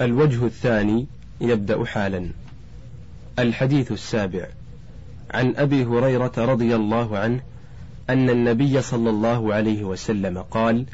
[0.00, 1.06] الوجه الثاني
[1.40, 2.30] يبدأ حالا.
[3.38, 4.46] الحديث السابع.
[5.30, 7.40] عن أبي هريرة رضي الله عنه
[8.10, 10.84] أن النبي صلى الله عليه وسلم قال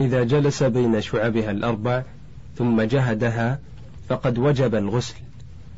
[0.00, 2.02] إذا جلس بين شعبها الأربع
[2.56, 3.60] ثم جهدها
[4.08, 5.14] فقد وجب الغسل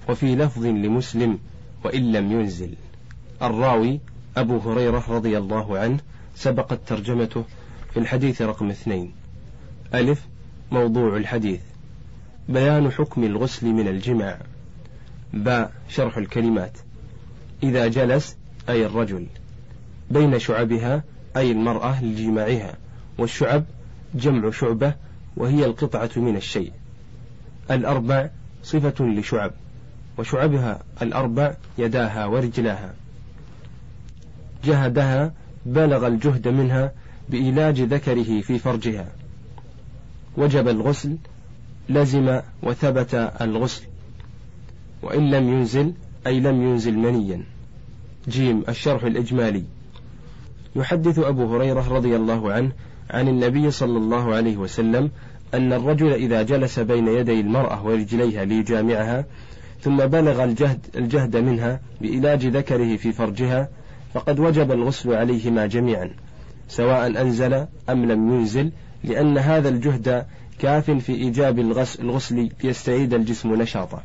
[0.09, 1.39] وفي لفظ لمسلم
[1.85, 2.75] وإن لم ينزل.
[3.43, 4.01] الراوي
[4.37, 5.99] أبو هريرة رضي الله عنه
[6.35, 7.45] سبقت ترجمته
[7.93, 9.13] في الحديث رقم اثنين.
[9.95, 10.27] ألف
[10.73, 11.61] موضوع الحديث.
[12.49, 14.39] بيان حكم الغسل من الجماع
[15.33, 16.79] باء شرح الكلمات.
[17.63, 18.37] إذا جلس
[18.69, 19.27] أي الرجل.
[20.11, 21.03] بين شعبها
[21.37, 22.75] أي المرأة لجماعها.
[23.19, 23.65] والشعب
[24.15, 24.95] جمع شعبة
[25.37, 26.73] وهي القطعة من الشيء.
[27.71, 28.29] الأربع
[28.63, 29.53] صفة لشعب.
[30.19, 32.95] وشعبها الأربع يداها ورجلاها.
[34.65, 35.33] جهدها
[35.67, 36.93] بلغ الجهد منها
[37.29, 39.09] بإيلاج ذكره في فرجها.
[40.37, 41.17] وجب الغسل
[41.89, 43.83] لزم وثبت الغسل
[45.03, 45.93] وإن لم ينزل
[46.27, 47.45] أي لم ينزل منيا.
[48.29, 49.65] جيم الشرح الإجمالي.
[50.77, 52.73] يحدث أبو هريرة رضي الله عنه
[53.11, 55.11] عن النبي صلى الله عليه وسلم
[55.55, 59.25] أن الرجل إذا جلس بين يدي المرأة ورجليها ليجامعها
[59.81, 63.69] ثم بلغ الجهد, الجهد منها بإلاج ذكره في فرجها
[64.15, 66.11] فقد وجب الغسل عليهما جميعا
[66.69, 67.55] سواء أنزل
[67.91, 68.73] أم لم ينزل
[69.05, 70.27] لأن هذا الجهد
[70.59, 74.03] كاف في إيجاب الغسل ليستعيد الجسم نشاطا.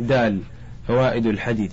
[0.00, 0.40] دال
[0.88, 1.72] فوائد الحديث.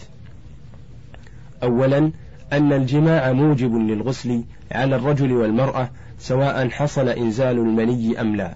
[1.63, 2.11] أولا
[2.53, 8.55] أن الجماع موجب للغسل على الرجل والمرأة سواء حصل إنزال المني أم لا.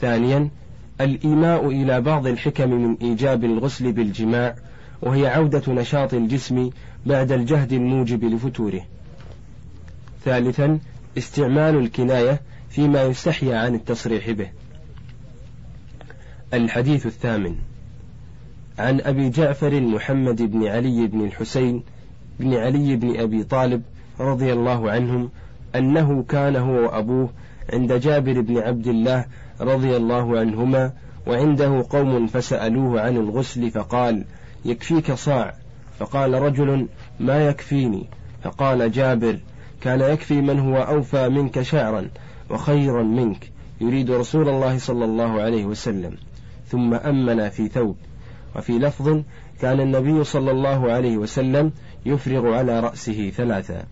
[0.00, 0.48] ثانيا
[1.00, 4.54] الإيماء إلى بعض الحكم من إيجاب الغسل بالجماع
[5.02, 6.70] وهي عودة نشاط الجسم
[7.06, 8.80] بعد الجهد الموجب لفتوره
[10.24, 10.78] ثالثا
[11.18, 12.40] استعمال الكناية
[12.72, 14.50] فيما يستحيا عن التصريح به.
[16.54, 17.56] الحديث الثامن.
[18.78, 21.82] عن أبي جعفر محمد بن علي بن الحسين
[22.40, 23.82] بن علي بن أبي طالب
[24.20, 25.30] رضي الله عنهم
[25.74, 27.30] أنه كان هو وأبوه
[27.72, 29.26] عند جابر بن عبد الله
[29.60, 30.92] رضي الله عنهما
[31.26, 34.24] وعنده قوم فسألوه عن الغسل فقال
[34.64, 35.54] يكفيك صاع.
[35.98, 36.88] فقال رجل
[37.20, 38.06] ما يكفيني.
[38.42, 39.38] فقال جابر
[39.80, 42.08] كان يكفي من هو أوفى منك شعرا.
[42.50, 46.16] وخيرا منك يريد رسول الله صلى الله عليه وسلم.
[46.66, 47.96] ثم أمنا في ثوب.
[48.56, 49.22] وفي لفظ
[49.60, 51.72] كان النبي صلى الله عليه وسلم
[52.06, 53.84] يفرغ على رأسه ثلاثا.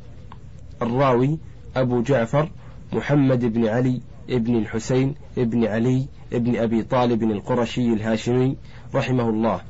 [0.82, 1.38] الراوي
[1.76, 2.50] أبو جعفر
[2.92, 4.00] محمد بن علي
[4.30, 8.56] ابن الحسين ابن علي ابن أبي طالب القرشي الهاشمي
[8.94, 9.60] رحمه الله.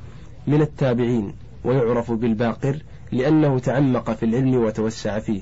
[0.47, 2.77] من التابعين ويعرف بالباقر
[3.11, 5.41] لأنه تعمق في العلم وتوسع فيه.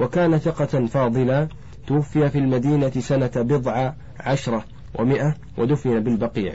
[0.00, 1.48] وكان ثقة فاضلا
[1.86, 4.64] توفي في المدينة سنة بضع عشرة
[4.98, 6.52] ومئة ودفن بالبقيع.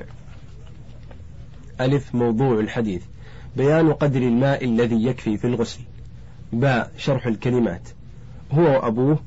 [1.81, 3.03] ألف موضوع الحديث.
[3.57, 5.79] بيان قدر الماء الذي يكفي في الغسل.
[6.53, 7.89] باء شرح الكلمات.
[8.51, 9.19] هو وأبوه.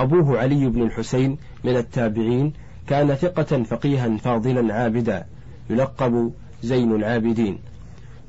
[0.00, 2.52] أبوه علي بن الحسين من التابعين.
[2.86, 5.26] كان ثقة فقيها فاضلا عابدا.
[5.70, 7.58] يلقب زين العابدين.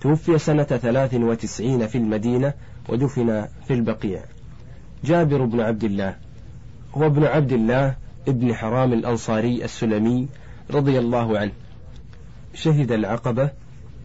[0.02, 2.54] توفي سنة ثلاث وتسعين في المدينة
[2.90, 4.24] ودفن في البقيع.
[5.04, 6.16] جابر بن عبد الله.
[6.98, 7.96] هو ابن عبد الله
[8.28, 10.28] ابن حرام الأنصاري السلمي
[10.72, 11.52] رضي الله عنه.
[12.54, 13.50] شهد العقبة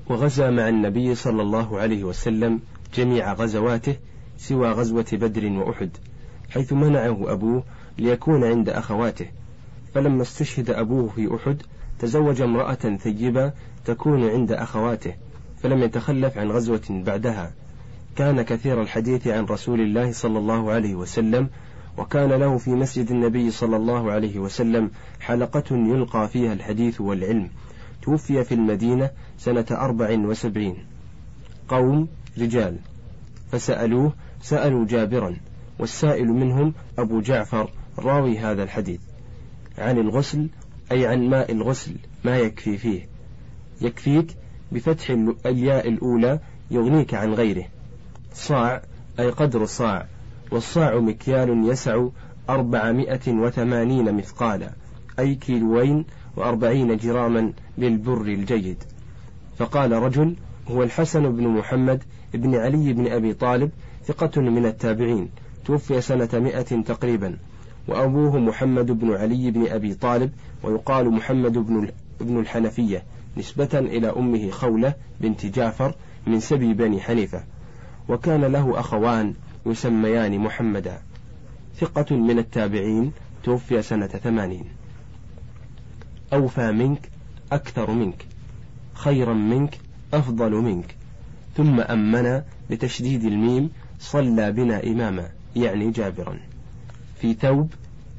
[0.07, 2.61] وغزا مع النبي صلى الله عليه وسلم
[2.95, 3.97] جميع غزواته
[4.39, 5.91] سوى غزوة بدر وأحد
[6.51, 7.63] حيث منعه أبوه
[7.99, 9.27] ليكون عند أخواته.
[9.95, 11.63] فلما استشهد أبوه في أحد
[11.99, 13.53] تزوج امرأة ثيبة
[13.85, 15.15] تكون عند أخواته
[15.63, 17.53] فلم يتخلف عن غزوة بعدها.
[18.17, 21.49] كان كثير الحديث عن رسول الله صلى الله عليه وسلم
[21.99, 27.51] وكان له في مسجد النبي صلى الله عليه وسلم حلقة يلقى فيها الحديث والعلم.
[28.03, 30.87] توفي في المدينة سنة أربع وسبعين.
[31.69, 32.79] قوم رجال.
[33.53, 35.37] فسألوه سألوا جابرا
[35.79, 39.01] والسائل منهم أبو جعفر راوي هذا الحديث.
[39.79, 40.49] عن الغسل
[40.93, 43.09] أي عن ماء الغسل ما يكفي فيه.
[43.81, 44.37] يكفيك
[44.73, 45.11] بفتح
[45.47, 46.41] الياء الأولى
[46.71, 47.65] يغنيك عن غيره.
[48.33, 48.83] صاع
[49.19, 50.07] أي قدر صاع
[50.51, 52.07] والصاع مكيال يسع
[52.51, 54.71] أربعمائة وثمانين مثقالا
[55.19, 56.05] أي كيلوين
[56.37, 58.85] وأربعين جراما للبر الجيد.
[59.59, 60.37] فقال رجل
[60.71, 62.03] هو الحسن بن محمد
[62.35, 63.71] بن علي بن أبي طالب
[64.05, 65.29] ثقة من التابعين
[65.65, 67.37] توفي سنة مئة تقريبا
[67.89, 70.31] وأبوه محمد بن علي بن أبي طالب
[70.63, 71.89] ويقال محمد بن
[72.21, 73.03] ابن الحنفية
[73.37, 75.95] نسبة إلى أمه خولة بنت جعفر
[76.27, 77.45] من سبي بني حنيفة.
[78.09, 79.35] وكان له أخوان
[79.71, 81.03] يسميان محمدا.
[81.77, 83.13] ثقة من التابعين
[83.45, 84.65] توفي سنة ثمانين.
[86.33, 87.11] أوفى منك
[87.53, 88.27] أكثر منك.
[88.95, 89.79] خيرا منك
[90.15, 90.97] أفضل منك.
[91.57, 96.41] ثم أمنا بتشديد الميم صلى بنا إماما يعني جابرا.
[97.21, 97.73] في ثوب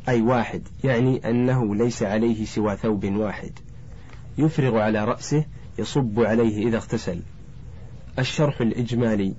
[0.09, 3.51] أي واحد يعني أنه ليس عليه سوى ثوب واحد.
[4.37, 5.45] يفرغ على رأسه
[5.79, 7.21] يصب عليه إذا اغتسل.
[8.19, 9.35] الشرح الإجمالي.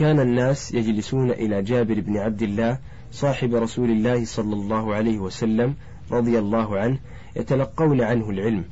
[0.00, 2.78] كان الناس يجلسون إلى جابر بن عبد الله
[3.12, 5.74] صاحب رسول الله صلى الله عليه وسلم
[6.12, 6.98] رضي الله عنه
[7.36, 8.64] يتلقون عنه العلم.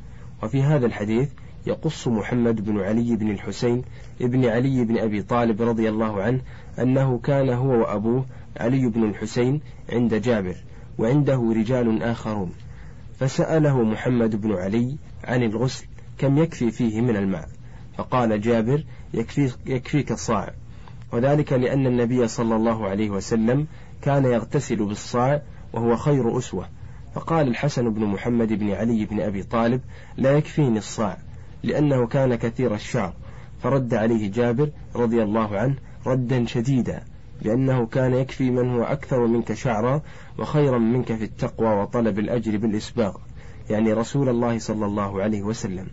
[0.43, 1.29] وفي هذا الحديث
[1.67, 3.83] يقص محمد بن علي بن الحسين
[4.21, 6.41] ابن علي بن أبي طالب رضي الله عنه
[6.79, 8.27] أنه كان هو وأبوه
[8.57, 9.61] علي بن الحسين
[9.93, 10.57] عند جابر
[10.99, 12.53] وعنده رجال آخرون.
[13.19, 15.87] فسأله محمد بن علي عن الغسل
[16.19, 17.49] كم يكفي فيه من الماء؟
[17.99, 18.85] فقال جابر
[19.15, 20.55] يكفي يكفيك الصاع.
[21.13, 23.67] وذلك لأن النبي صلى الله عليه وسلم
[24.03, 26.69] كان يغتسل بالصاع وهو خير أسوة.
[27.15, 29.81] فقال الحسن بن محمد بن علي بن أبي طالب
[30.17, 31.19] لا يكفيني الصاع
[31.63, 33.13] لأنه كان كثير الشعر.
[33.63, 35.75] فرد عليه جابر رضي الله عنه
[36.07, 37.03] ردا شديدا
[37.43, 40.03] لأنه كان يكفي من هو أكثر منك شعرا
[40.39, 43.17] وخيرا منك في التقوى وطلب الأجر بالإسباغ
[43.71, 45.87] يعني رسول الله صلى الله عليه وسلم.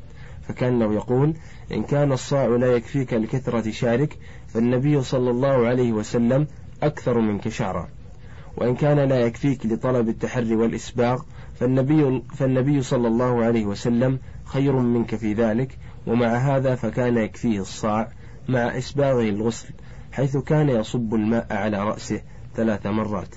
[0.47, 1.33] فكان يقول
[1.71, 4.17] إن كان الصاع لا يكفيك لكثرة شعرك
[4.55, 6.47] فالنبي صلى الله عليه وسلم
[6.83, 7.87] أكثر منك شعرا
[8.57, 11.21] وإن كان لا يكفيك لطلب التحري والإسباغ
[11.59, 18.11] فالنبي, فالنبي صلى الله عليه وسلم خير منك في ذلك ومع هذا فكان يكفيه الصاع
[18.49, 19.69] مع إسباغه الغسل
[20.11, 22.21] حيث كان يصب الماء على رأسه
[22.55, 23.35] ثلاث مرات.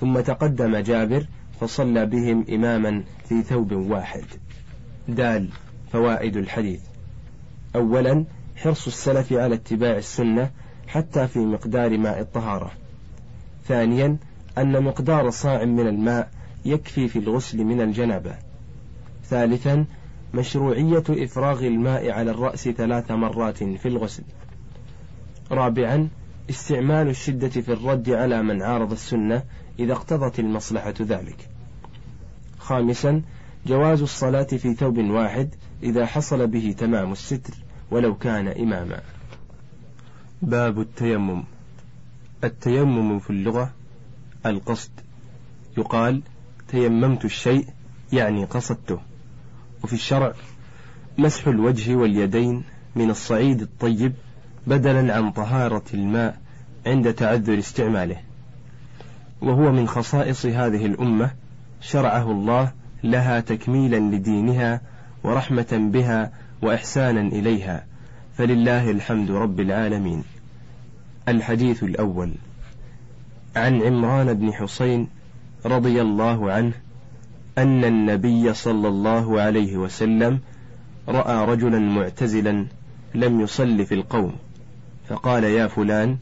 [0.00, 1.26] ثم تقدم جابر
[1.60, 4.24] فصلى بهم إماما في ثوب واحد.
[5.08, 5.48] دال
[5.92, 6.80] فوائد الحديث.
[7.76, 8.24] أولا
[8.56, 10.50] حرص السلف على اتباع السنة
[10.86, 12.70] حتى في مقدار ماء الطهارة.
[13.64, 14.16] ثانيا
[14.58, 16.30] أن مقدار صاع من الماء
[16.64, 18.34] يكفي في الغسل من الجنبة
[19.24, 19.84] ثالثا
[20.34, 24.22] مشروعية إفراغ الماء على الرأس ثلاث مرات في الغسل.
[25.50, 26.08] رابعا
[26.50, 29.42] استعمال الشدة في الرد على من عارض السنة
[29.78, 31.48] إذا اقتضت المصلحة ذلك.
[32.58, 33.22] خامسا
[33.66, 37.54] جواز الصلاة في ثوب واحد إذا حصل به تمام الستر.
[37.90, 39.00] ولو كان إماما.
[40.42, 41.44] باب التيمم.
[42.44, 43.70] التيمم في اللغة
[44.46, 44.90] القصد.
[45.78, 46.22] يقال
[46.68, 47.66] تيممت الشيء
[48.12, 49.00] يعني قصدته.
[49.84, 50.32] وفي الشرع
[51.18, 52.64] مسح الوجه واليدين
[52.96, 54.12] من الصعيد الطيب
[54.66, 56.38] بدلا عن طهارة الماء
[56.86, 58.16] عند تعذر استعماله.
[59.40, 61.30] وهو من خصائص هذه الأمة
[61.80, 62.72] شرعه الله
[63.04, 64.80] لها تكميلا لدينها
[65.24, 67.86] ورحمة بها وإحسانا إليها
[68.36, 70.24] فلله الحمد رب العالمين.
[71.28, 72.32] الحديث الأول
[73.56, 75.08] عن عمران بن حسين
[75.66, 76.72] رضي الله عنه
[77.58, 80.40] أن النبي صلى الله عليه وسلم
[81.08, 82.66] رأى رجلا معتزلا
[83.14, 84.32] لم يصل في القوم
[85.08, 86.16] فقال يا فلان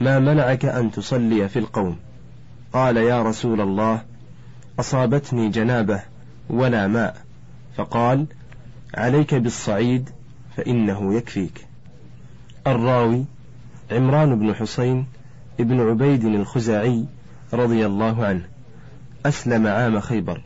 [0.00, 1.96] ما منعك أن تصلي في القوم؟
[2.72, 4.02] قال يا رسول الله
[4.80, 6.02] أصابتني جنابة
[6.50, 7.16] ولا ماء.
[7.76, 8.26] فقال
[8.96, 10.10] عليك بالصعيد
[10.56, 11.66] فإنه يكفيك.
[12.66, 13.24] الراوي
[13.92, 15.06] عمران بن حسين
[15.60, 17.04] ابن عبيد الخزاعي
[17.52, 18.48] رضي الله عنه.
[19.26, 20.42] أسلم عام خيبر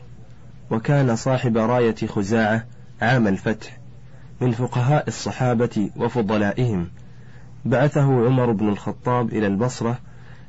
[0.71, 2.65] وكان صاحب راية خزاعة
[3.01, 3.77] عام الفتح
[4.41, 6.87] من فقهاء الصحابة وفضلائهم.
[7.65, 9.99] بعثه عمر بن الخطاب إلى البصرة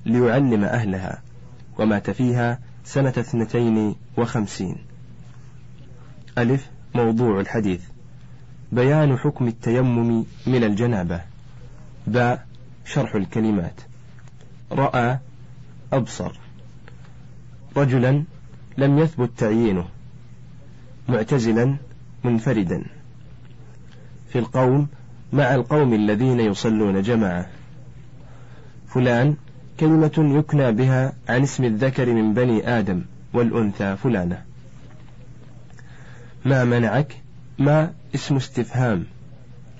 [0.06, 1.22] ليعلم أهلها
[1.78, 4.76] ومات فيها سنة اثنتين وخمسين.
[6.38, 7.91] ألف موضوع الحديث.
[8.72, 11.20] بيان حكم التيمم من الجنابة.
[12.06, 12.46] باء
[12.84, 13.80] شرح الكلمات.
[14.72, 15.18] رأى.
[15.92, 16.32] أبصر.
[17.76, 18.24] رجلا
[18.78, 19.84] لم يثبت تعيينه.
[21.08, 21.76] معتزلا
[22.24, 22.84] منفردا.
[24.28, 24.88] في القوم
[25.32, 27.46] مع القوم الذين يصلون جماعة.
[28.88, 29.36] فلان
[29.80, 33.02] كلمة يكنى بها عن اسم الذكر من بني آدم
[33.32, 34.42] والأنثى فلانة.
[36.44, 37.21] ما منعك؟
[37.58, 39.06] ما اسم استفهام؟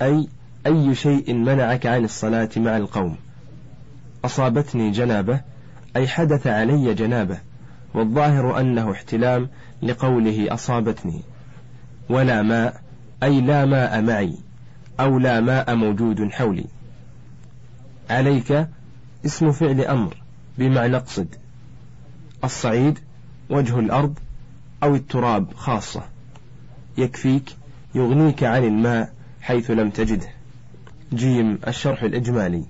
[0.03, 0.29] أي
[0.67, 3.17] أي شيء منعك عن الصلاة مع القوم؟
[4.25, 5.41] أصابتني جنابة
[5.97, 7.39] أي حدث علي جنابة
[7.95, 9.49] والظاهر أنه احتلام
[9.83, 11.21] لقوله أصابتني.
[12.09, 12.83] ولا ماء
[13.23, 14.35] أي لا ماء معي
[15.01, 16.67] أو لا ماء موجود حولي.
[18.11, 18.69] عليك
[19.27, 20.17] اسم فعل أمر
[20.59, 21.35] بمعنى اقصد.
[22.45, 22.99] الصعيد
[23.51, 24.19] وجه الأرض
[24.83, 26.03] أو التراب خاصة.
[26.99, 27.57] يكفيك
[27.95, 30.29] يغنيك عن الماء حيث لم تجده.
[31.13, 32.65] جيم الشرح الإجمالي.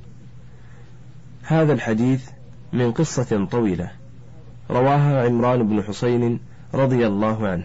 [1.42, 2.28] هذا الحديث
[2.72, 3.90] من قصة طويلة
[4.70, 6.40] رواها عمران بن حسين
[6.74, 7.64] رضي الله عنه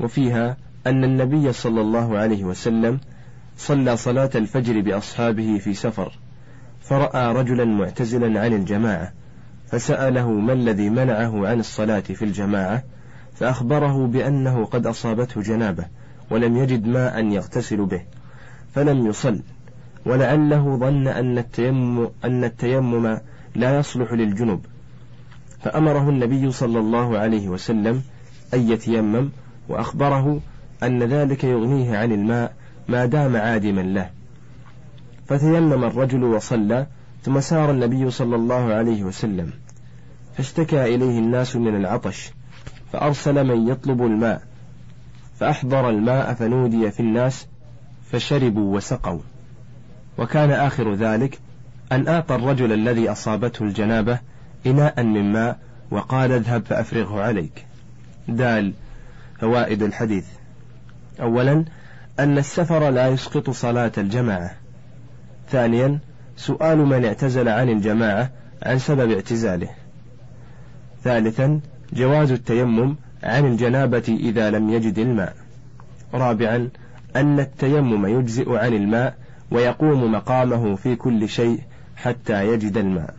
[0.00, 3.00] وفيها أن النبي صلى الله عليه وسلم
[3.56, 6.18] صلى صلاة الفجر بأصحابه في سفر
[6.80, 9.12] فرأى رجلا معتزلا عن الجماعة
[9.66, 12.82] فسأله ما الذي منعه عن الصلاة في الجماعة
[13.34, 15.86] فأخبره بأنه قد أصابته جنابة
[16.32, 18.02] ولم يجد ماء يغتسل به
[18.74, 19.40] فلم يصل.
[20.06, 23.18] ولعله ظن أن التيمم, أن التيمم
[23.54, 24.60] لا يصلح للجنب.
[25.62, 28.02] فأمره النبي صلى الله عليه وسلم
[28.54, 29.28] أن يتيمم
[29.68, 30.40] وأخبره
[30.82, 32.54] أن ذلك يغنيه عن الماء
[32.88, 34.10] ما دام عادما له.
[35.26, 36.86] فتيمم الرجل وصلى
[37.22, 39.50] ثم سار النبي صلى الله عليه وسلم.
[40.36, 42.30] فاشتكى إليه الناس من العطش
[42.92, 44.51] فأرسل من يطلب الماء.
[45.42, 47.46] فأحضر الماء فنودي في الناس
[48.10, 49.20] فشربوا وسقوا.
[50.18, 51.38] وكان آخر ذلك
[51.92, 54.18] أن أعطى الرجل الذي أصابته الجنابة
[54.66, 55.58] إناء من ماء
[55.90, 57.66] وقال اذهب فأفرغه عليك.
[58.28, 58.72] دال
[59.40, 60.24] فوائد الحديث.
[61.20, 61.64] أولا
[62.20, 64.50] أن السفر لا يسقط صلاة الجماعة.
[65.50, 65.98] ثانيا
[66.36, 68.30] سؤال من اعتزل عن الجماعة
[68.62, 69.68] عن سبب اعتزاله.
[71.04, 71.60] ثالثا
[71.92, 75.36] جواز التيمم عن الجنابة إذا لم يجد الماء.
[76.14, 76.68] رابعا
[77.16, 79.16] أن التيمم يجزئ عن الماء
[79.50, 81.60] ويقوم مقامه في كل شيء
[81.96, 83.14] حتى يجد الماء.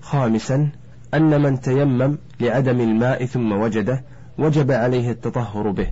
[0.00, 0.68] خامسا
[1.14, 4.02] أن من تيمم لعدم الماء ثم وجده
[4.38, 5.86] وجب عليه التطهر به.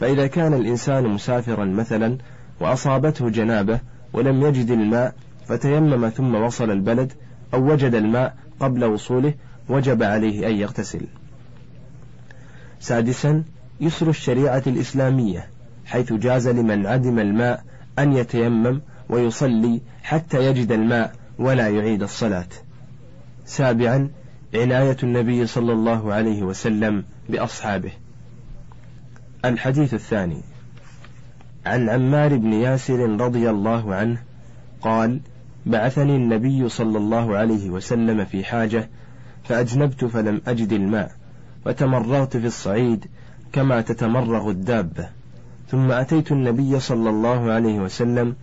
[0.00, 2.18] فإذا كان الإنسان مسافرا مثلا
[2.60, 3.80] وأصابته جنابة
[4.12, 5.14] ولم يجد الماء
[5.46, 7.12] فتيمم ثم وصل البلد
[7.54, 9.34] أو وجد الماء قبل وصوله
[9.68, 11.00] وجب عليه أن يغتسل.
[12.80, 13.44] سادسا
[13.80, 15.46] يسر الشريعة الإسلامية
[15.86, 17.64] حيث جاز لمن عدم الماء
[17.98, 22.46] أن يتيمم ويصلي حتى يجد الماء ولا يعيد الصلاة.
[23.44, 24.10] سابعا
[24.54, 27.92] عناية النبي صلى الله عليه وسلم بأصحابه.
[29.44, 30.42] الحديث الثاني
[31.66, 34.22] عن عمار بن ياسر رضي الله عنه
[34.80, 35.20] قال:
[35.66, 38.90] بعثني النبي صلى الله عليه وسلم في حاجة
[39.44, 41.19] فأجنبت فلم أجد الماء
[41.66, 43.06] وتمرغت في الصعيد
[43.52, 45.08] كما تتمرغ الدابة.
[45.68, 48.36] ثم أتيت النبي صلى الله عليه وسلم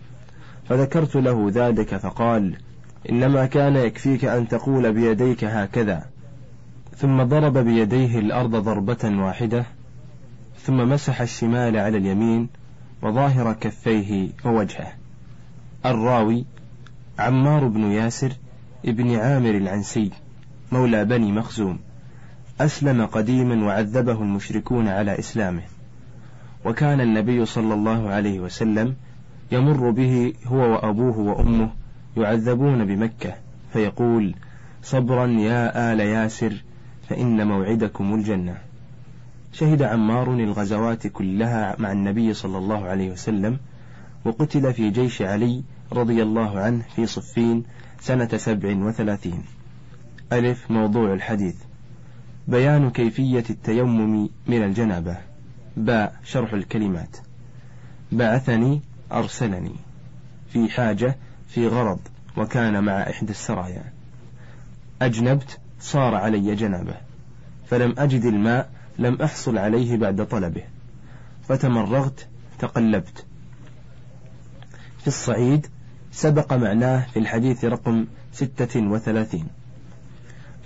[0.70, 2.58] فذكرت له ذلك فقال
[3.10, 6.06] إنما كان يكفيك أن تقول بيديك هكذا.
[6.98, 9.66] ثم ضرب بيديه الأرض ضربة واحدة
[10.62, 12.50] ثم مسح الشمال على اليمين
[13.02, 14.94] وظاهر كفيه ووجهه.
[15.86, 16.46] الراوي
[17.20, 18.32] عمار بن ياسر
[18.86, 20.12] ابن عامر العنسي
[20.72, 21.80] مولى بني مخزوم.
[22.60, 25.62] أسلم قديما وعذبه المشركون على إسلامه.
[26.66, 28.96] وكان النبي صلى الله عليه وسلم
[29.52, 31.70] يمر به هو وأبوه وأمه
[32.18, 33.34] يعذبون بمكة
[33.74, 34.36] فيقول
[34.84, 36.64] صبرا يا آل ياسر
[37.10, 38.58] فإن موعدكم الجنة.
[39.54, 43.58] شهد عمار الغزوات كلها مع النبي صلى الله عليه وسلم
[44.26, 47.64] وقتل في جيش علي رضي الله عنه في صفين
[48.02, 49.44] سنة سبع وثلاثين.
[50.34, 51.56] ألف موضوع الحديث.
[52.48, 55.18] بيان كيفية التيمم من الجنابة.
[55.78, 57.18] باء شرح الكلمات.
[58.12, 59.76] بعثني أرسلني.
[60.50, 61.16] في حاجة.
[61.48, 62.00] في غرض.
[62.38, 63.94] وكان مع إحدى السرايا.
[65.02, 65.60] أجنبت.
[65.80, 66.96] صار علي جنابة.
[67.70, 68.70] فلم أجد الماء.
[69.00, 70.64] لم أحصل عليه بعد طلبه.
[71.48, 72.28] فتمرغت.
[72.60, 73.26] تقلبت.
[75.00, 75.68] في الصعيد.
[76.12, 79.48] سبق معناه في الحديث رقم ستة وثلاثين.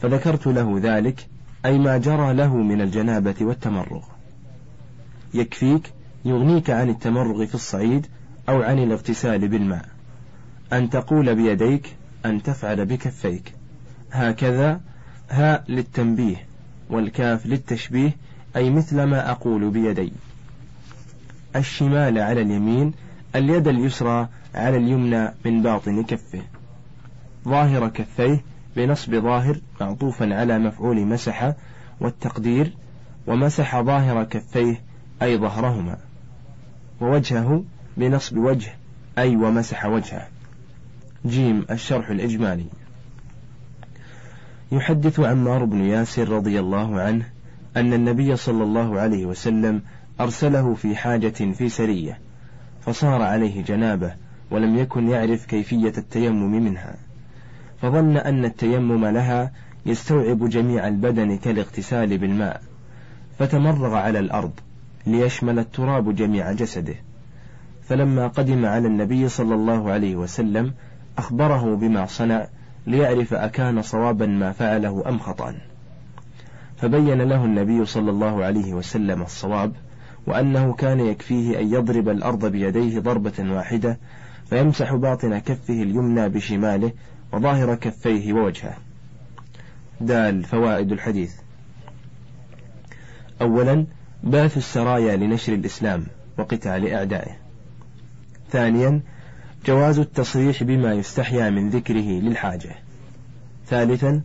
[0.01, 1.30] فذكرت له ذلك.
[1.65, 4.03] أي ما جرى له من الجنابة والتمرغ.
[5.33, 5.93] يكفيك
[6.25, 8.07] يغنيك عن التمرغ في الصعيد
[8.49, 9.85] أو عن الاغتسال بالماء.
[10.73, 13.53] أن تقول بيديك أن تفعل بكفيك.
[14.11, 14.81] هكذا
[15.29, 16.45] ها للتنبيه
[16.89, 18.11] والكاف للتشبيه
[18.55, 20.13] أي مثل ما أقول بيدي.
[21.55, 22.93] الشمال على اليمين
[23.35, 26.41] اليد اليسرى على اليمنى من باطن كفه.
[27.45, 31.53] ظاهر كفيه بنصب ظاهر معطوفا على مفعول مسح
[31.99, 32.73] والتقدير
[33.27, 34.81] ومسح ظاهر كفيه
[35.21, 35.97] أي ظهرهما
[37.01, 37.63] ووجهه
[37.97, 38.73] بنصب وجه
[39.17, 40.27] أي ومسح وجهه.
[41.25, 42.65] جيم الشرح الإجمالي.
[44.71, 47.25] يحدث عمار بن ياسر رضي الله عنه
[47.77, 49.81] أن النبي صلى الله عليه وسلم
[50.21, 52.19] أرسله في حاجة في سرية
[52.81, 54.13] فصار عليه جنابة
[54.51, 56.95] ولم يكن يعرف كيفية التيمم منها.
[57.81, 59.51] فظن أن التيمم لها
[59.85, 62.61] يستوعب جميع البدن كالاغتسال بالماء
[63.39, 64.51] فتمرغ على الأرض
[65.07, 66.95] ليشمل التراب جميع جسده.
[67.83, 70.73] فلما قدم على النبي صلى الله عليه وسلم
[71.17, 72.47] أخبره بما صنع
[72.87, 75.55] ليعرف أكان صوابا ما فعله أم خطأ.
[76.77, 79.71] فبين له النبي صلى الله عليه وسلم الصواب
[80.27, 83.99] وأنه كان يكفيه أن يضرب الأرض بيديه ضربة واحدة
[84.49, 86.91] فيمسح باطن كفه اليمنى بشماله
[87.33, 88.77] وظاهر كفيه ووجهه.
[90.01, 91.33] دال فوائد الحديث.
[93.41, 93.85] أولا
[94.23, 96.05] بعث السرايا لنشر الإسلام
[96.37, 97.31] وقتال أعدائه.
[98.51, 99.01] ثانيا
[99.65, 102.75] جواز التصريح بما يستحيا من ذكره للحاجة.
[103.67, 104.21] ثالثا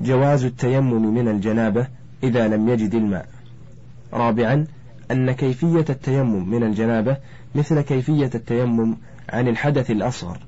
[0.00, 1.86] جواز التيمم من الجنابة
[2.22, 3.28] إذا لم يجد الماء.
[4.12, 4.66] رابعا
[5.10, 7.16] أن كيفية التيمم من الجنابة
[7.54, 8.96] مثل كيفية التيمم
[9.28, 10.38] عن الحدث الأصغر.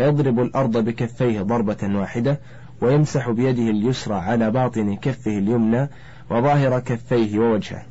[0.00, 2.40] فيضرب الأرض بكفيه ضربة واحدة
[2.80, 5.88] ويمسح بيده اليسرى على باطن كفه اليمنى
[6.30, 7.82] وظاهر كفيه ووجهه.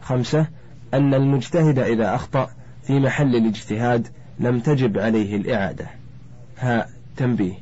[0.00, 0.46] خمسة
[0.94, 2.50] أن المجتهد إذا أخطأ
[2.82, 4.08] في محل الاجتهاد
[4.40, 5.86] لم تجب عليه الإعادة.
[6.58, 7.54] ها تنبيه.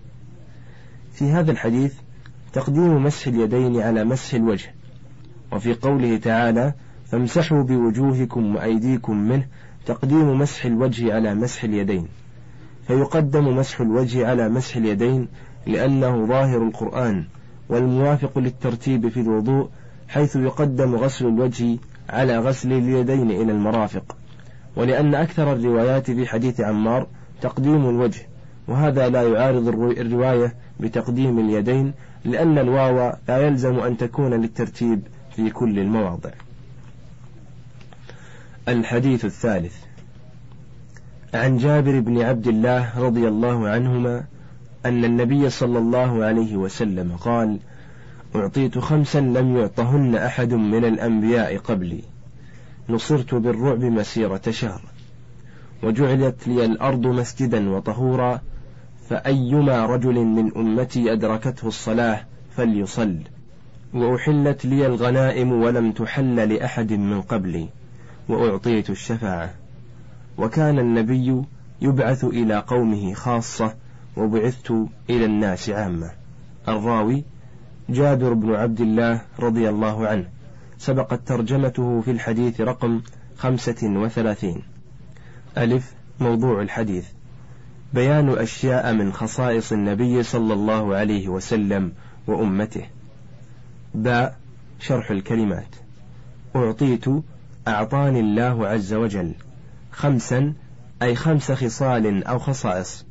[1.13, 1.95] في هذا الحديث
[2.53, 4.75] تقديم مسح اليدين على مسح الوجه
[5.53, 6.75] وفي قوله تعالى
[7.07, 9.47] فامسحوا بوجوهكم وأيديكم منه
[9.87, 12.09] تقديم مسح الوجه على مسح اليدين.
[12.87, 15.29] فيقدم مسح الوجه على مسح اليدين
[15.67, 17.25] لأنه ظاهر القرآن
[17.69, 19.69] والموافق للترتيب في الوضوء
[20.09, 21.79] حيث يقدم غسل الوجه
[22.11, 24.17] على غسل اليدين إلى المرافق.
[24.77, 27.07] ولأن أكثر الروايات في حديث عمار
[27.41, 28.29] تقديم الوجه
[28.69, 31.93] وهذا لا يعارض الرواية بتقديم اليدين
[32.25, 35.03] لأن الواو لا يلزم أن تكون للترتيب
[35.37, 36.31] في كل المواضع.
[38.69, 39.86] الحديث الثالث.
[41.35, 44.25] عن جابر بن عبد الله رضي الله عنهما
[44.87, 47.59] أن النبي صلى الله عليه وسلم قال
[48.37, 52.03] أعطيت خمسا لم يعطهن أحد من الأنبياء قبلي.
[52.89, 54.81] نصرت بالرعب مسيرة شهر.
[55.83, 58.41] وجعلت لي الأرض مسجدا وطهورا
[59.09, 62.21] فأيما رجل من أمتي أدركته الصلاة
[62.57, 63.17] فليصل.
[63.95, 67.69] وأحلت لي الغنائم ولم تحل لأحد من قبلي
[68.29, 69.66] وأعطيت الشفاعة.
[70.39, 71.43] وكان النبي
[71.83, 73.75] يبعث إلى قومه خاصة
[74.17, 74.71] وبعثت
[75.11, 76.11] إلى الناس عامة.
[76.69, 77.25] الراوي
[77.89, 80.29] جابر بن عبد الله رضي الله عنه.
[80.79, 83.03] سبقت ترجمته في الحديث رقم
[83.39, 84.63] خمسة وثلاثين.
[85.59, 87.07] ألف موضوع الحديث.
[87.95, 91.93] بيان أشياء من خصائص النبي صلى الله عليه وسلم
[92.27, 92.87] وأمته.
[93.95, 94.39] باء
[94.81, 95.77] شرح الكلمات.
[96.57, 97.05] أعطيت
[97.69, 99.35] أعطاني الله عز وجل.
[99.97, 100.53] خمسا
[101.03, 103.07] أي خمس خصال أو خصائص.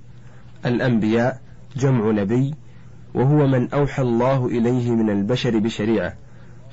[0.65, 1.41] الأنبياء
[1.76, 2.56] جمع نبي
[3.13, 6.13] وهو من أوحى الله إليه من البشر بشريعة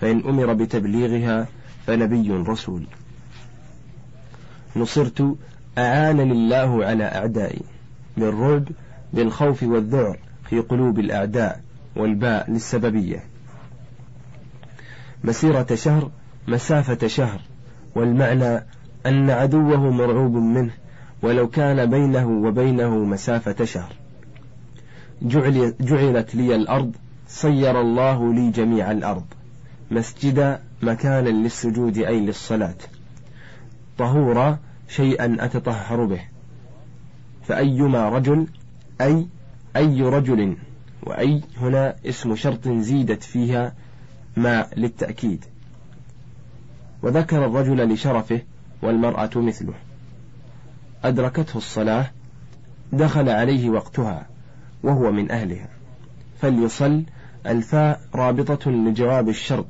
[0.00, 1.48] فإن أمر بتبليغها
[1.86, 2.86] فنبي رسول.
[4.76, 5.36] نصرت
[5.78, 7.62] أعانني الله على أعدائي
[8.16, 8.68] بالرعب
[9.12, 10.18] بالخوف والذعر
[10.50, 11.60] في قلوب الأعداء
[11.96, 13.24] والباء للسببية.
[15.24, 16.10] مسيرة شهر
[16.48, 17.40] مسافة شهر
[17.94, 18.64] والمعنى
[19.06, 20.70] أن عدوه مرعوب منه
[21.22, 23.92] ولو كان بينه وبينه مسافة شهر.
[25.22, 26.96] جعل جعلت لي الأرض
[27.28, 29.24] صير الله لي جميع الأرض.
[29.90, 32.74] مسجدا مكانا للسجود أي للصلاة.
[33.98, 36.20] طهورا شيئا أتطهر به.
[37.42, 38.46] فأيما رجل
[39.00, 39.26] أي
[39.76, 40.56] أي رجل
[41.02, 43.74] وأي هنا اسم شرط زيدت فيها
[44.36, 45.44] ما للتأكيد.
[47.02, 48.40] وذكر الرجل لشرفه
[48.82, 49.74] والمرأة مثله.
[51.04, 52.10] أدركته الصلاة
[52.92, 54.26] دخل عليه وقتها
[54.82, 55.68] وهو من أهلها.
[56.40, 57.04] فليصل
[57.46, 59.66] الفاء رابطة لجواب الشرط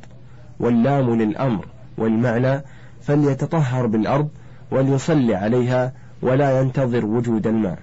[0.61, 1.67] واللام للأمر
[1.99, 2.63] والمعنى
[3.03, 4.29] فليتطهر بالأرض
[4.71, 7.79] وليصلي عليها ولا ينتظر وجود الماء.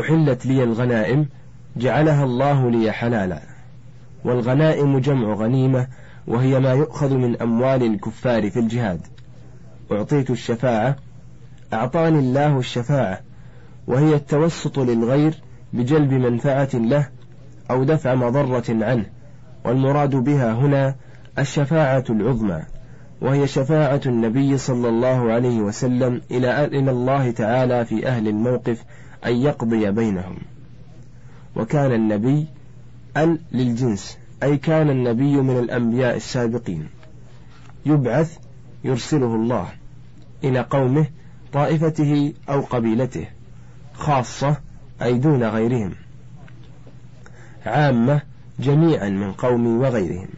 [0.00, 1.28] أحلت لي الغنائم
[1.76, 3.40] جعلها الله لي حلالا.
[4.24, 5.88] والغنائم جمع غنيمة
[6.26, 9.00] وهي ما يؤخذ من أموال الكفار في الجهاد.
[9.92, 10.96] أعطيت الشفاعة
[11.72, 13.20] أعطاني الله الشفاعة
[13.86, 15.34] وهي التوسط للغير
[15.72, 17.08] بجلب منفعة له
[17.70, 19.06] أو دفع مضرة عنه
[19.64, 20.94] والمراد بها هنا
[21.38, 22.62] الشفاعة العظمى
[23.20, 28.84] وهي شفاعة النبي صلى الله عليه وسلم إلى إلى الله تعالى في أهل الموقف
[29.26, 30.36] أن يقضي بينهم.
[31.56, 32.46] وكان النبي
[33.16, 36.88] أل للجنس أي كان النبي من الأنبياء السابقين
[37.86, 38.38] يبعث
[38.84, 39.68] يرسله الله
[40.44, 41.06] إلى قومه
[41.52, 43.26] طائفته أو قبيلته
[43.94, 44.56] خاصة
[45.02, 45.92] أي دون غيرهم.
[47.66, 48.22] عامة
[48.60, 50.28] جميعا من قومي وغيرهم.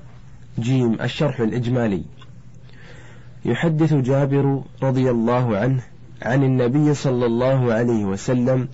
[0.58, 2.04] جيم الشرح الإجمالي.
[3.44, 5.82] يحدث جابر رضي الله عنه
[6.22, 8.68] عن النبي صلى الله عليه وسلم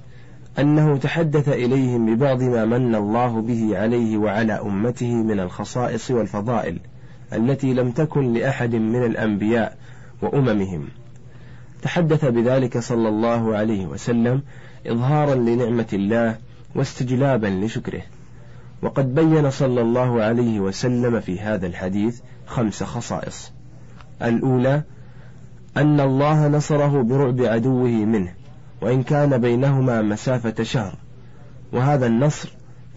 [0.59, 6.81] أنه تحدث إليهم ببعض ما من الله به عليه وعلى أمته من الخصائص والفضائل.
[7.35, 9.77] التي لم تكن لأحد من الأنبياء
[10.23, 10.89] وأممهم.
[11.83, 14.43] تحدث بذلك صلى الله عليه وسلم
[14.87, 16.37] إظهارا لنعمة الله
[16.75, 18.03] واستجلابا لشكره.
[18.83, 23.53] وقد بين صلى الله عليه وسلم في هذا الحديث خمس خصائص.
[24.23, 24.83] الأولى
[25.77, 28.33] أن الله نصره برعب عدوه منه
[28.81, 30.95] وإن كان بينهما مسافة شهر.
[31.73, 32.49] وهذا النصر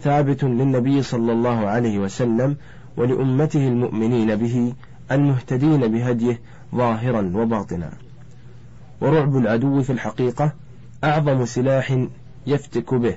[0.02, 2.56] ثابت للنبي صلى الله عليه وسلم
[2.98, 4.72] ولأمته المؤمنين به
[5.10, 6.40] المهتدين بهديه
[6.74, 7.90] ظاهرا وباطنا.
[9.00, 10.52] ورعب العدو في الحقيقة
[11.04, 12.06] أعظم سلاح
[12.46, 13.16] يفتك به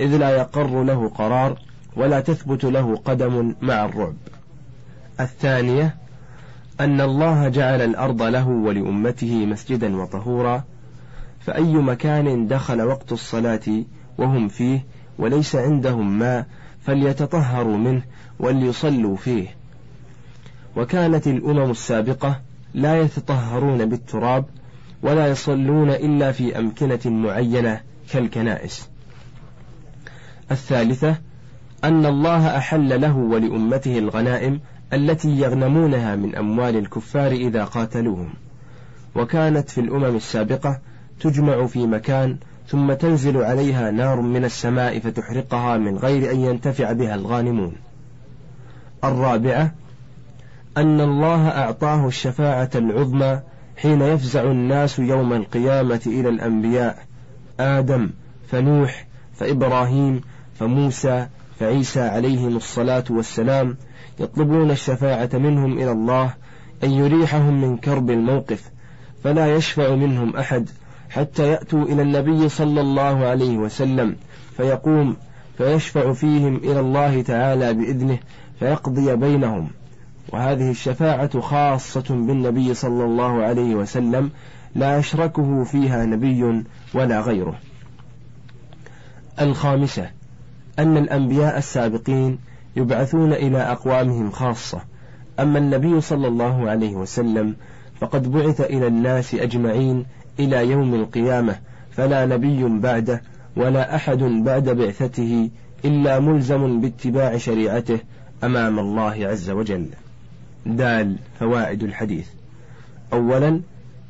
[0.00, 1.58] إذ لا يقر له قرار
[1.96, 4.14] ولا تثبت له قدم مع الرعب.
[5.20, 5.94] الثانية
[6.80, 10.64] أن الله جعل الأرض له ولأمته مسجدا وطهورا
[11.40, 13.84] فأي مكان دخل وقت الصلاة
[14.18, 14.84] وهم فيه
[15.18, 16.46] وليس عندهم ماء
[16.84, 18.02] فليتطهروا منه
[18.38, 19.48] وليصلوا فيه.
[20.76, 22.40] وكانت الأمم السابقة
[22.74, 24.44] لا يتطهرون بالتراب
[25.02, 27.80] ولا يصلون إلا في أمكنة معينة
[28.12, 28.88] كالكنائس.
[30.50, 31.16] الثالثة
[31.84, 34.60] أن الله أحل له ولأمته الغنائم
[34.92, 38.34] التي يغنمونها من أموال الكفار إذا قاتلوهم.
[39.14, 40.80] وكانت في الأمم السابقة
[41.20, 42.36] تجمع في مكان
[42.68, 47.72] ثم تنزل عليها نار من السماء فتحرقها من غير أن ينتفع بها الغانمون.
[49.04, 49.74] الرابعة
[50.76, 53.40] أن الله أعطاه الشفاعة العظمى
[53.76, 56.98] حين يفزع الناس يوم القيامة إلى الأنبياء
[57.60, 58.10] آدم
[58.48, 60.20] فنوح فإبراهيم
[60.54, 61.26] فموسى
[61.60, 63.76] فعيسى عليهم الصلاة والسلام
[64.20, 66.34] يطلبون الشفاعة منهم إلى الله
[66.84, 68.70] أن يريحهم من كرب الموقف
[69.24, 70.68] فلا يشفع منهم أحد
[71.12, 74.16] حتى يأتوا إلى النبي صلى الله عليه وسلم
[74.56, 75.16] فيقوم
[75.58, 78.18] فيشفع فيهم إلى الله تعالى بإذنه
[78.58, 79.70] فيقضي بينهم
[80.28, 84.30] وهذه الشفاعة خاصة بالنبي صلى الله عليه وسلم
[84.74, 87.54] لا يشركه فيها نبي ولا غيره.
[89.40, 90.10] الخامسة
[90.78, 92.38] أن الأنبياء السابقين
[92.76, 94.80] يبعثون إلى أقوامهم خاصة،
[95.40, 97.56] أما النبي صلى الله عليه وسلم
[98.00, 100.06] فقد بعث إلى الناس أجمعين
[100.38, 101.58] إلى يوم القيامة،
[101.90, 103.22] فلا نبي بعده
[103.56, 105.50] ولا أحد بعد بعثته
[105.84, 107.98] إلا ملزم باتباع شريعته
[108.44, 109.86] أمام الله عز وجل.
[110.66, 112.26] دال فوائد الحديث
[113.12, 113.60] أولا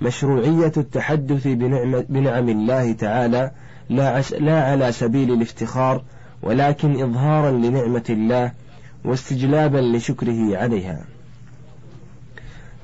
[0.00, 3.50] مشروعية التحدث بنعم, بنعم الله تعالى
[3.88, 6.02] لا, لا على سبيل الافتخار
[6.42, 8.52] ولكن إظهارا لنعمة الله
[9.04, 11.04] واستجلابا لشكره عليها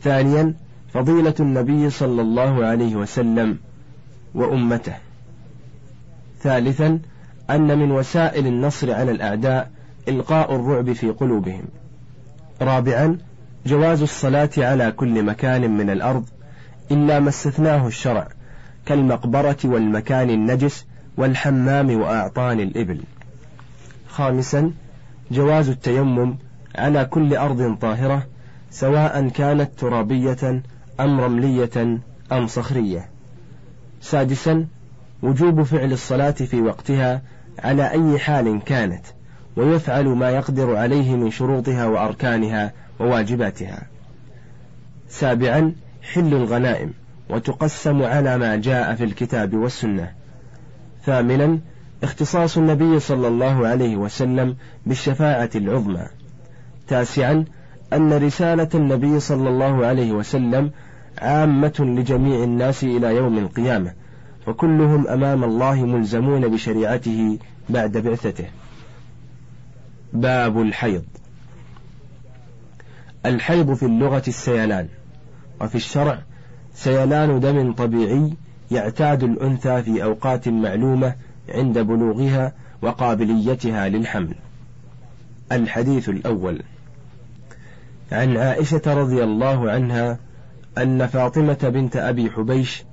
[0.03, 0.55] ثانيا
[0.95, 3.59] فضيلة النبي صلى الله عليه وسلم
[4.35, 4.95] وأمته
[6.41, 6.99] ثالثا
[7.51, 9.71] أن من وسائل النصر على الأعداء
[10.09, 11.65] إلقاء الرعب في قلوبهم
[12.63, 13.19] رابعا
[13.67, 16.25] جواز الصلاة على كل مكان من الأرض
[16.91, 18.29] إلا ما استثناه الشرع
[18.87, 23.01] كالمقبرة والمكان النجس والحمام وأعطان الإبل.
[24.09, 24.73] خامسا
[25.31, 26.37] جواز التيمم
[26.75, 28.27] على كل أرض طاهرة
[28.71, 30.63] سواء كانت ترابية
[31.01, 31.99] أم رملية
[32.33, 33.09] أم صخرية.
[34.01, 34.67] سادسا
[35.23, 37.23] وجوب فعل الصلاة في وقتها
[37.59, 39.07] على أي حال كانت
[39.57, 43.87] ويفعل ما يقدر عليه من شروطها وأركانها وواجباتها.
[45.09, 46.93] سابعا حل الغنائم
[47.31, 50.13] وتقسم على ما جاء في الكتاب والسنة.
[51.05, 51.59] ثامنا
[52.03, 54.57] اختصاص النبي صلى الله عليه وسلم
[54.87, 56.07] بالشفاعة العظمى.
[56.89, 57.45] تاسعا
[57.93, 60.71] أن رسالة النبي صلى الله عليه وسلم
[61.19, 63.93] عامة لجميع الناس إلى يوم القيامة
[64.47, 68.47] فكلهم أمام الله ملزمون بشريعته بعد بعثته.
[70.13, 71.05] باب الحيض.
[73.27, 74.89] الحيض في اللغة السيلان
[75.61, 76.19] وفي الشرع
[76.75, 78.33] سيلان دم طبيعي
[78.71, 81.15] يعتاد الأنثى في أوقات معلومة
[81.49, 84.35] عند بلوغها وقابليتها للحمل.
[85.53, 86.63] الحديث الأول.
[88.13, 90.19] عن عائشة رضي الله عنها
[90.79, 92.85] أن فاطمة بنت أبي حبيش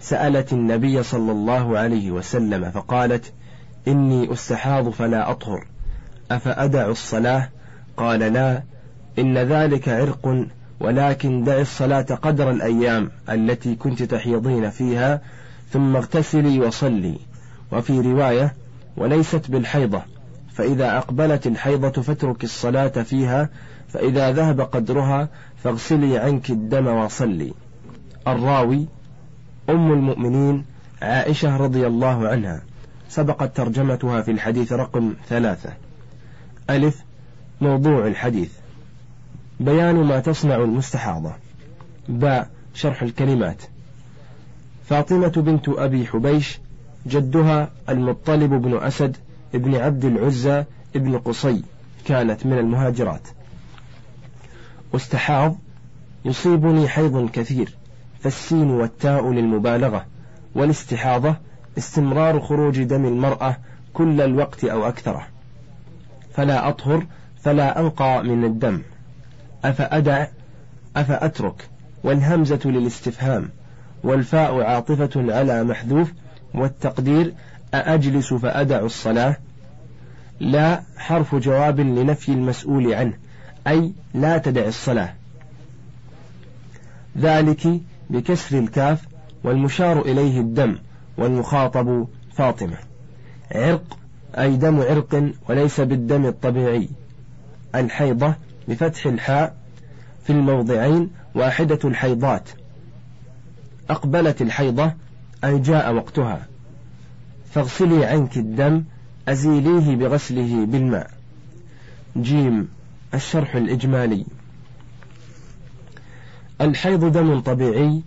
[0.00, 3.32] سألت النبي صلى الله عليه وسلم فقالت:
[3.88, 5.66] إني أستحاض فلا أطهر،
[6.30, 7.48] أفأدع الصلاة؟
[7.96, 8.62] قال لا،
[9.18, 10.46] إن ذلك عرق
[10.80, 15.20] ولكن دع الصلاة قدر الأيام التي كنت تحيضين فيها
[15.70, 17.18] ثم اغتسلي وصلي
[17.72, 18.54] وفي رواية
[18.96, 20.02] وليست بالحيضة
[20.54, 23.48] فإذا أقبلت الحيضة فاترك الصلاة فيها
[23.88, 25.28] فإذا ذهب قدرها
[25.64, 27.52] فاغسلي عنك الدم وصلي.
[28.28, 28.86] الراوي
[29.70, 30.64] أم المؤمنين
[31.02, 32.62] عائشة رضي الله عنها.
[33.08, 35.72] سبقت ترجمتها في الحديث رقم ثلاثة.
[36.70, 37.04] ألف
[37.60, 38.52] موضوع الحديث.
[39.60, 41.32] بيان ما تصنع المستحاضة.
[42.08, 43.62] باء شرح الكلمات.
[44.88, 46.58] فاطمة بنت أبي حبيش
[47.06, 49.16] جدها المطلب بن أسد
[49.54, 50.64] ابن عبد العزى
[50.96, 51.62] ابن قصي
[52.04, 53.28] كانت من المهاجرات.
[54.92, 55.56] واستحاض
[56.24, 57.74] يصيبني حيض كثير
[58.20, 60.06] فالسين والتاء للمبالغة
[60.54, 61.36] والاستحاضة
[61.78, 63.56] استمرار خروج دم المرأة
[63.94, 65.26] كل الوقت أو أكثره.
[66.34, 67.06] فلا أطهر
[67.42, 68.82] فلا أنقى من الدم.
[69.64, 70.26] أفأدع
[70.96, 71.68] أفأترك
[72.04, 73.48] والهمزة للاستفهام
[74.04, 76.12] والفاء عاطفة على محذوف
[76.54, 77.34] والتقدير
[77.74, 79.36] أأجلس فأدع الصلاة؟
[80.40, 83.12] لا حرف جواب لنفي المسؤول عنه
[83.66, 85.14] أي لا تدع الصلاة.
[87.18, 89.02] ذلك بكسر الكاف
[89.44, 90.78] والمشار إليه الدم
[91.18, 92.06] والمخاطب
[92.36, 92.76] فاطمة.
[93.52, 93.98] عرق
[94.38, 96.88] أي دم عرق وليس بالدم الطبيعي.
[97.74, 98.34] الحيضة
[98.68, 99.56] بفتح الحاء
[100.24, 102.48] في الموضعين واحدة الحيضات.
[103.90, 104.92] أقبلت الحيضة
[105.44, 106.46] أي جاء وقتها.
[107.54, 108.84] فاغسلي عنك الدم
[109.28, 111.10] أزيليه بغسله بالماء.
[112.16, 112.68] جيم
[113.14, 114.26] الشرح الإجمالي.
[116.60, 118.02] الحيض دم طبيعي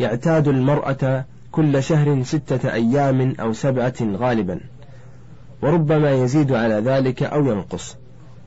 [0.00, 4.60] يعتاد المرأة كل شهر ستة أيام أو سبعة غالبا.
[5.62, 7.96] وربما يزيد على ذلك أو ينقص.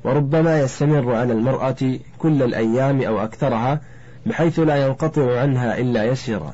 [0.03, 3.81] وربما يستمر على المرأة كل الأيام أو أكثرها
[4.25, 6.53] بحيث لا ينقطع عنها إلا يسيرا.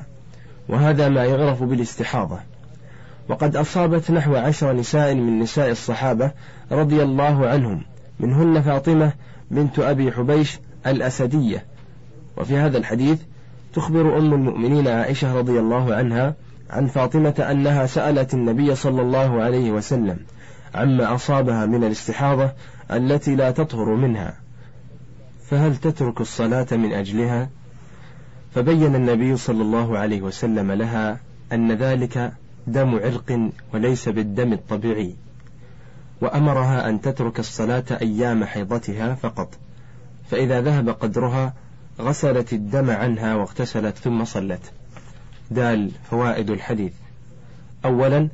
[0.68, 2.51] وهذا ما يعرف بالاستحاضة.
[3.28, 6.32] وقد أصابت نحو عشر نساء من نساء الصحابة
[6.72, 7.84] رضي الله عنهم
[8.20, 9.12] منهن فاطمة
[9.50, 11.64] بنت أبي حبيش الأسدية.
[12.36, 13.18] وفي هذا الحديث
[13.74, 16.34] تخبر أم المؤمنين عائشة رضي الله عنها
[16.70, 20.16] عن فاطمة أنها سألت النبي صلى الله عليه وسلم
[20.74, 22.52] عما أصابها من الاستحاضة
[22.90, 24.34] التي لا تطهر منها.
[25.46, 27.48] فهل تترك الصلاة من أجلها؟
[28.54, 31.20] فبين النبي صلى الله عليه وسلم لها
[31.52, 32.32] أن ذلك
[32.66, 35.14] دم عرق وليس بالدم الطبيعي
[36.20, 39.58] وأمرها أن تترك الصلاة أيام حيضتها فقط
[40.30, 41.54] فإذا ذهب قدرها
[42.00, 44.72] غسلت الدم عنها واغتسلت ثم صلت.
[45.50, 46.92] دال فوائد الحديث.
[47.84, 48.28] أولا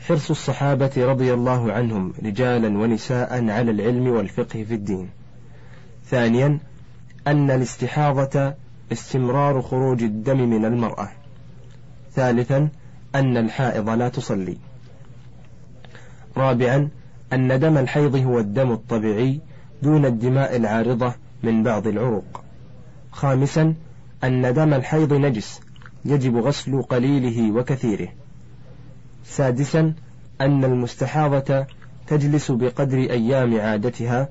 [0.00, 5.10] حرص الصحابة رضي الله عنهم رجالا ونساء على العلم والفقه في الدين.
[6.06, 6.58] ثانيا
[7.26, 8.54] أن الاستحاضة
[8.92, 11.08] استمرار خروج الدم من المرأة.
[12.12, 12.68] ثالثا
[13.14, 14.56] أن الحائض لا تصلي.
[16.36, 16.88] رابعا
[17.32, 19.40] أن دم الحيض هو الدم الطبيعي
[19.82, 22.44] دون الدماء العارضة من بعض العروق.
[23.12, 23.74] خامسا
[24.24, 25.60] أن دم الحيض نجس
[26.04, 28.08] يجب غسل قليله وكثيره.
[29.24, 29.94] سادسا
[30.40, 31.66] أن المستحاضة
[32.06, 34.28] تجلس بقدر أيام عادتها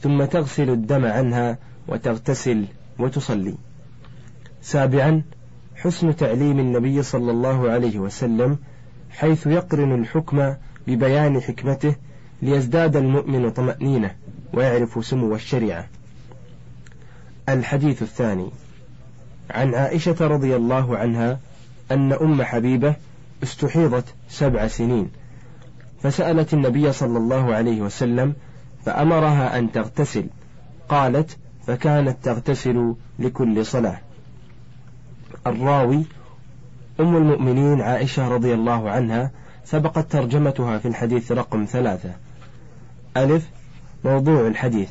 [0.00, 2.64] ثم تغسل الدم عنها وتغتسل
[2.98, 3.54] وتصلي.
[4.62, 5.22] سابعا
[5.82, 8.58] حسن تعليم النبي صلى الله عليه وسلم
[9.10, 10.54] حيث يقرن الحكم
[10.86, 11.94] ببيان حكمته
[12.42, 14.14] ليزداد المؤمن طمأنينة
[14.52, 15.86] ويعرف سمو الشريعة.
[17.48, 18.50] الحديث الثاني
[19.50, 21.38] عن عائشة رضي الله عنها
[21.90, 22.94] أن أم حبيبة
[23.42, 25.10] استحيضت سبع سنين
[26.02, 28.34] فسألت النبي صلى الله عليه وسلم
[28.84, 30.26] فأمرها أن تغتسل
[30.88, 34.00] قالت فكانت تغتسل لكل صلاة
[35.46, 36.04] الراوي
[37.00, 39.30] أم المؤمنين عائشة رضي الله عنها
[39.64, 42.10] سبقت ترجمتها في الحديث رقم ثلاثة.
[43.16, 43.50] ألف
[44.04, 44.88] موضوع الحديث.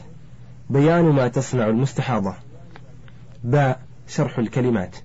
[0.69, 2.33] بيان ما تصنع المستحاضة.
[3.43, 4.95] باء شرح الكلمات.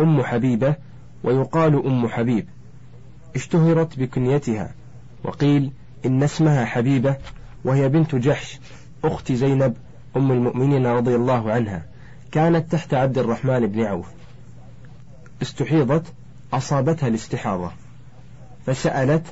[0.00, 0.74] أم حبيبة
[1.24, 2.48] ويقال أم حبيب.
[3.36, 4.70] اشتهرت بكنيتها.
[5.24, 5.72] وقيل
[6.06, 7.16] إن اسمها حبيبة
[7.64, 8.60] وهي بنت جحش
[9.04, 9.76] أخت زينب
[10.16, 11.82] أم المؤمنين رضي الله عنها.
[12.32, 14.15] كانت تحت عبد الرحمن بن عوف.
[15.42, 16.12] استحيضت
[16.52, 17.70] أصابتها الاستحاضة
[18.66, 19.22] فسألت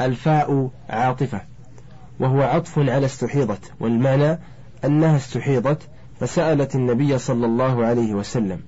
[0.00, 1.40] الفاء عاطفة
[2.20, 4.38] وهو عطف على استحيضت والمعنى
[4.84, 5.78] أنها استحيضت
[6.20, 8.60] فسألت النبي صلى الله عليه وسلم.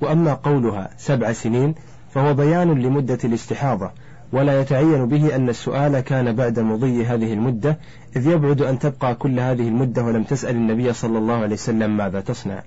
[0.00, 1.74] وأما قولها سبع سنين
[2.10, 3.90] فهو بيان لمدة الاستحاضة
[4.32, 7.78] ولا يتعين به أن السؤال كان بعد مضي هذه المدة
[8.16, 12.20] إذ يبعد أن تبقى كل هذه المدة ولم تسأل النبي صلى الله عليه وسلم ماذا
[12.20, 12.62] تصنع.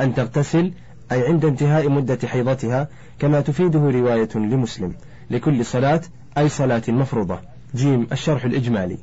[0.00, 0.72] أن تغتسل
[1.12, 4.94] أي عند انتهاء مدة حيضتها كما تفيده رواية لمسلم.
[5.30, 6.00] لكل صلاة
[6.38, 7.38] أي صلاة مفروضة.
[7.74, 8.98] جيم الشرح الإجمالي.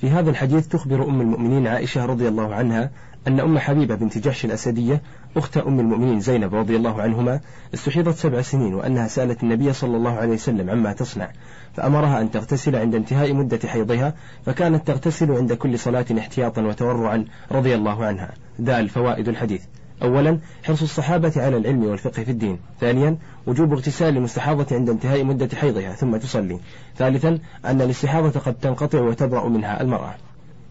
[0.00, 2.90] في هذا الحديث تخبر أم المؤمنين عائشة رضي الله عنها
[3.28, 5.02] أن أم حبيبة بنت جحش الأسدية
[5.36, 7.40] أخت أم المؤمنين زينب رضي الله عنهما
[7.74, 11.30] استحيضت سبع سنين وأنها سألت النبي صلى الله عليه وسلم عما تصنع.
[11.74, 14.14] فأمرها أن تغتسل عند انتهاء مدة حيضها
[14.46, 18.32] فكانت تغتسل عند كل صلاة احتياطا وتورعا رضي الله عنها.
[18.58, 19.62] دال فوائد الحديث.
[20.02, 22.58] أولا حرص الصحابة على العلم والفقه في الدين.
[22.80, 26.58] ثانيا وجوب اغتسال المستحاضة عند انتهاء مدة حيضها ثم تصلي.
[26.96, 30.14] ثالثا أن الاستحاضة قد تنقطع وتبرأ منها المرأة.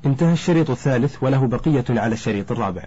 [0.06, 2.84] انتهى الشريط الثالث وله بقية على الشريط الرابع.